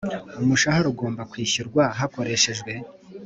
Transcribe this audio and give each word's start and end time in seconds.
Umushahara 0.41 0.87
ugomba 0.93 1.21
kwishyurwa 1.31 1.83
hakoreshejwe 1.99 2.71